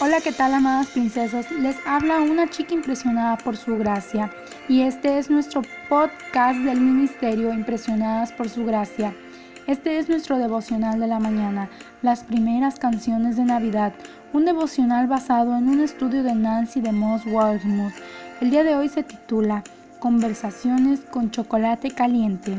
Hola, 0.00 0.20
¿qué 0.20 0.30
tal 0.30 0.54
amadas 0.54 0.86
princesas? 0.86 1.50
Les 1.50 1.76
habla 1.84 2.20
una 2.20 2.48
chica 2.48 2.72
impresionada 2.72 3.36
por 3.36 3.56
su 3.56 3.76
gracia 3.78 4.30
y 4.68 4.82
este 4.82 5.18
es 5.18 5.28
nuestro 5.28 5.62
podcast 5.88 6.56
del 6.60 6.80
ministerio 6.80 7.52
Impresionadas 7.52 8.30
por 8.30 8.48
su 8.48 8.64
gracia. 8.64 9.12
Este 9.66 9.98
es 9.98 10.08
nuestro 10.08 10.38
devocional 10.38 11.00
de 11.00 11.08
la 11.08 11.18
mañana, 11.18 11.68
las 12.02 12.22
primeras 12.22 12.78
canciones 12.78 13.36
de 13.36 13.42
Navidad, 13.42 13.92
un 14.32 14.44
devocional 14.44 15.08
basado 15.08 15.56
en 15.56 15.68
un 15.68 15.80
estudio 15.80 16.22
de 16.22 16.36
Nancy 16.36 16.80
de 16.80 16.92
Moss 16.92 17.26
Waltmuth. 17.26 17.94
El 18.40 18.50
día 18.50 18.62
de 18.62 18.76
hoy 18.76 18.88
se 18.88 19.02
titula 19.02 19.64
Conversaciones 19.98 21.00
con 21.10 21.32
chocolate 21.32 21.90
caliente. 21.90 22.54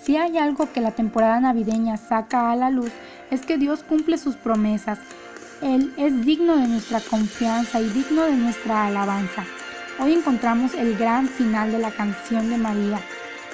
Si 0.00 0.16
hay 0.16 0.38
algo 0.38 0.72
que 0.72 0.80
la 0.80 0.92
temporada 0.92 1.40
navideña 1.40 1.96
saca 1.96 2.52
a 2.52 2.56
la 2.56 2.70
luz, 2.70 2.92
es 3.32 3.44
que 3.44 3.58
Dios 3.58 3.82
cumple 3.82 4.18
sus 4.18 4.36
promesas 4.36 5.00
él 5.62 5.92
es 5.98 6.24
digno 6.24 6.56
de 6.56 6.66
nuestra 6.66 7.00
confianza 7.00 7.80
y 7.80 7.88
digno 7.90 8.22
de 8.22 8.36
nuestra 8.36 8.86
alabanza. 8.86 9.44
Hoy 9.98 10.14
encontramos 10.14 10.74
el 10.74 10.96
gran 10.96 11.28
final 11.28 11.72
de 11.72 11.78
la 11.78 11.90
canción 11.90 12.48
de 12.48 12.56
María. 12.56 13.00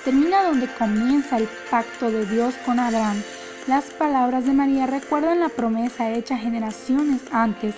Termina 0.04 0.44
donde 0.44 0.68
comienza 0.68 1.38
el 1.38 1.48
pacto 1.68 2.10
de 2.10 2.24
Dios 2.26 2.54
con 2.64 2.78
Abraham. 2.78 3.20
Las 3.66 3.84
palabras 3.86 4.46
de 4.46 4.52
María 4.52 4.86
recuerdan 4.86 5.40
la 5.40 5.48
promesa 5.48 6.12
hecha 6.12 6.38
generaciones 6.38 7.22
antes. 7.32 7.74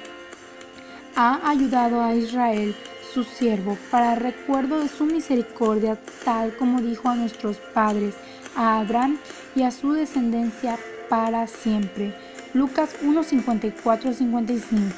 Ha 1.16 1.48
ayudado 1.48 2.02
a 2.02 2.14
Israel, 2.14 2.74
su 3.14 3.24
siervo, 3.24 3.78
para 3.90 4.14
recuerdo 4.14 4.80
de 4.80 4.88
su 4.88 5.06
misericordia, 5.06 5.98
tal 6.26 6.54
como 6.56 6.82
dijo 6.82 7.08
a 7.08 7.14
nuestros 7.14 7.56
padres, 7.72 8.14
a 8.54 8.80
Abraham 8.80 9.18
y 9.56 9.62
a 9.62 9.70
su 9.70 9.92
descendencia 9.92 10.78
para 11.08 11.46
siempre. 11.46 12.14
Lucas 12.58 12.90
1.54-55. 13.04 14.90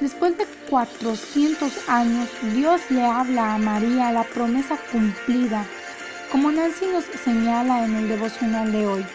Después 0.00 0.36
de 0.36 0.46
400 0.68 1.88
años, 1.88 2.28
Dios 2.54 2.80
le 2.90 3.06
habla 3.06 3.54
a 3.54 3.58
María 3.58 4.10
la 4.10 4.24
promesa 4.24 4.76
cumplida, 4.90 5.64
como 6.32 6.50
Nancy 6.50 6.86
nos 6.86 7.04
señala 7.24 7.84
en 7.84 7.94
el 7.94 8.08
devocional 8.08 8.72
de 8.72 8.84
hoy. 8.84 9.06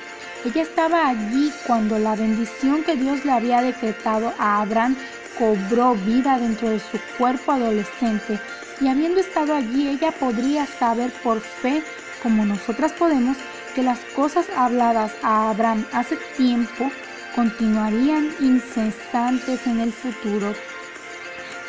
Ella 0.45 0.61
estaba 0.61 1.09
allí 1.09 1.51
cuando 1.67 1.99
la 1.99 2.15
bendición 2.15 2.85
que 2.85 2.95
Dios 2.95 3.25
le 3.25 3.33
había 3.33 3.61
decretado 3.61 4.33
a 4.39 4.61
Abraham 4.61 4.95
cobró 5.37 5.95
vida 5.95 6.39
dentro 6.39 6.69
de 6.69 6.79
su 6.79 6.97
cuerpo 7.17 7.51
adolescente 7.51 8.39
y 8.79 8.87
habiendo 8.87 9.19
estado 9.19 9.53
allí 9.53 9.89
ella 9.89 10.13
podría 10.13 10.65
saber 10.65 11.11
por 11.21 11.41
fe, 11.41 11.83
como 12.23 12.45
nosotras 12.45 12.93
podemos, 12.93 13.35
que 13.75 13.83
las 13.83 13.99
cosas 14.15 14.47
habladas 14.55 15.11
a 15.21 15.49
Abraham 15.49 15.85
hace 15.91 16.17
tiempo 16.37 16.89
continuarían 17.35 18.29
incesantes 18.39 19.65
en 19.67 19.79
el 19.79 19.91
futuro. 19.91 20.53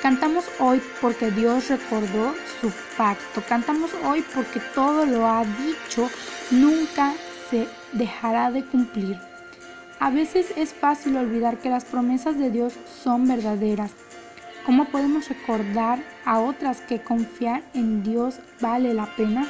Cantamos 0.02 0.44
hoy 0.58 0.82
porque 1.00 1.30
Dios 1.30 1.68
recordó 1.68 2.34
su 2.60 2.72
pacto. 2.96 3.42
Cantamos 3.48 3.90
hoy 4.04 4.24
porque 4.34 4.60
todo 4.74 5.06
lo 5.06 5.26
ha 5.26 5.44
dicho 5.44 6.10
nunca 6.50 7.12
se 7.50 7.68
dejará 7.92 8.50
de 8.50 8.64
cumplir. 8.64 9.16
A 10.00 10.10
veces 10.10 10.52
es 10.56 10.74
fácil 10.74 11.16
olvidar 11.16 11.58
que 11.58 11.70
las 11.70 11.84
promesas 11.84 12.36
de 12.36 12.50
Dios 12.50 12.74
son 13.02 13.28
verdaderas. 13.28 13.92
¿Cómo 14.66 14.86
podemos 14.86 15.28
recordar 15.28 16.02
a 16.24 16.40
otras 16.40 16.80
que 16.80 17.00
confiar 17.00 17.62
en 17.74 18.02
Dios 18.02 18.40
vale 18.60 18.94
la 18.94 19.06
pena? 19.16 19.48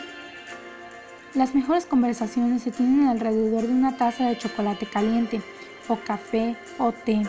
Las 1.34 1.54
mejores 1.54 1.86
conversaciones 1.86 2.62
se 2.62 2.70
tienen 2.70 3.08
alrededor 3.08 3.66
de 3.66 3.72
una 3.72 3.96
taza 3.96 4.26
de 4.26 4.36
chocolate 4.36 4.84
caliente 4.84 5.40
o 5.88 5.96
café 5.96 6.56
o 6.78 6.92
té. 6.92 7.22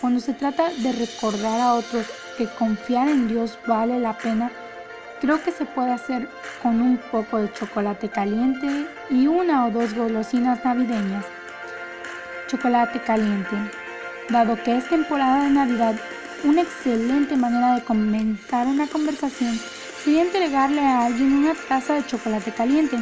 Cuando 0.00 0.20
se 0.20 0.32
trata 0.32 0.70
de 0.70 0.92
recordar 0.92 1.60
a 1.60 1.74
otros 1.74 2.06
que 2.36 2.46
confiar 2.58 3.08
en 3.08 3.28
Dios 3.28 3.58
vale 3.66 4.00
la 4.00 4.16
pena, 4.18 4.50
creo 5.20 5.42
que 5.42 5.52
se 5.52 5.64
puede 5.64 5.92
hacer 5.92 6.28
con 6.62 6.80
un 6.80 6.98
poco 7.10 7.38
de 7.38 7.52
chocolate 7.52 8.08
caliente 8.08 8.86
y 9.10 9.26
una 9.26 9.66
o 9.66 9.70
dos 9.70 9.94
golosinas 9.94 10.64
navideñas. 10.64 11.24
Chocolate 12.48 13.00
caliente. 13.00 13.56
Dado 14.28 14.60
que 14.62 14.76
es 14.76 14.88
temporada 14.88 15.44
de 15.44 15.50
Navidad, 15.50 15.94
una 16.44 16.62
excelente 16.62 17.36
manera 17.36 17.76
de 17.76 17.84
comenzar 17.84 18.66
una 18.66 18.86
conversación 18.86 19.58
sería 20.02 20.22
entregarle 20.22 20.80
a 20.80 21.06
alguien 21.06 21.32
una 21.32 21.54
taza 21.68 21.94
de 21.94 22.06
chocolate 22.06 22.50
caliente. 22.50 22.98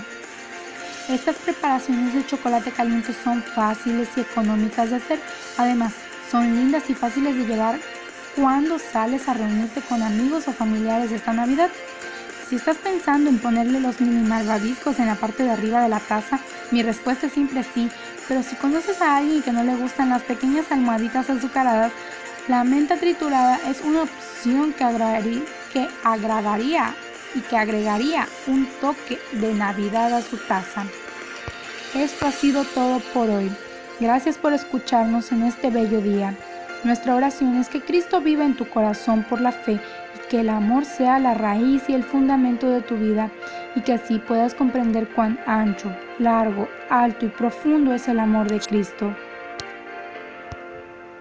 Estas 1.10 1.34
preparaciones 1.38 2.14
de 2.14 2.24
chocolate 2.24 2.70
caliente 2.70 3.12
son 3.12 3.42
fáciles 3.42 4.08
y 4.16 4.20
económicas 4.20 4.90
de 4.90 4.96
hacer. 4.96 5.18
Además, 5.58 5.92
son 6.30 6.54
lindas 6.54 6.88
y 6.88 6.94
fáciles 6.94 7.36
de 7.36 7.46
llevar 7.46 7.80
cuando 8.36 8.78
sales 8.78 9.26
a 9.28 9.34
reunirte 9.34 9.80
con 9.80 10.04
amigos 10.04 10.46
o 10.46 10.52
familiares 10.52 11.10
esta 11.10 11.32
Navidad. 11.32 11.68
Si 12.48 12.54
estás 12.54 12.76
pensando 12.76 13.28
en 13.28 13.40
ponerle 13.40 13.80
los 13.80 14.00
mini 14.00 14.22
malvaviscos 14.22 15.00
en 15.00 15.08
la 15.08 15.16
parte 15.16 15.42
de 15.42 15.50
arriba 15.50 15.82
de 15.82 15.88
la 15.88 15.98
taza, 15.98 16.38
mi 16.70 16.80
respuesta 16.84 17.26
es 17.26 17.32
siempre 17.32 17.64
sí. 17.64 17.90
Pero 18.28 18.44
si 18.44 18.54
conoces 18.54 19.02
a 19.02 19.16
alguien 19.16 19.42
que 19.42 19.50
no 19.50 19.64
le 19.64 19.74
gustan 19.74 20.10
las 20.10 20.22
pequeñas 20.22 20.70
almohaditas 20.70 21.28
azucaradas, 21.28 21.92
la 22.46 22.62
menta 22.62 22.98
triturada 22.98 23.58
es 23.68 23.80
una 23.80 24.04
opción 24.04 24.72
que, 24.74 24.84
agradaría, 24.84 25.42
que 25.72 25.90
agradaría 26.04 26.94
y 27.34 27.40
que 27.40 27.56
agregaría 27.56 28.26
un 28.46 28.66
toque 28.80 29.18
de 29.32 29.52
Navidad 29.54 30.12
a 30.14 30.22
su 30.22 30.36
taza. 30.36 30.84
Esto 31.94 32.26
ha 32.26 32.32
sido 32.32 32.64
todo 32.64 33.00
por 33.12 33.28
hoy. 33.30 33.50
Gracias 33.98 34.38
por 34.38 34.52
escucharnos 34.52 35.32
en 35.32 35.42
este 35.42 35.70
bello 35.70 36.00
día. 36.00 36.34
Nuestra 36.84 37.14
oración 37.14 37.56
es 37.56 37.68
que 37.68 37.82
Cristo 37.82 38.20
viva 38.20 38.44
en 38.44 38.56
tu 38.56 38.66
corazón 38.68 39.24
por 39.28 39.40
la 39.40 39.52
fe 39.52 39.72
y 39.72 40.28
que 40.30 40.40
el 40.40 40.48
amor 40.48 40.84
sea 40.84 41.18
la 41.18 41.34
raíz 41.34 41.82
y 41.88 41.94
el 41.94 42.04
fundamento 42.04 42.68
de 42.70 42.80
tu 42.80 42.96
vida 42.96 43.30
y 43.74 43.82
que 43.82 43.94
así 43.94 44.18
puedas 44.18 44.54
comprender 44.54 45.08
cuán 45.08 45.38
ancho, 45.46 45.94
largo, 46.18 46.68
alto 46.88 47.26
y 47.26 47.28
profundo 47.28 47.92
es 47.92 48.08
el 48.08 48.18
amor 48.18 48.48
de 48.48 48.60
Cristo. 48.60 49.14